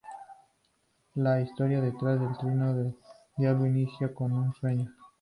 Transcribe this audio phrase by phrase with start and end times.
[1.13, 2.97] La historia detrás del "Trino del
[3.37, 4.91] diablo" inicia con un sueño.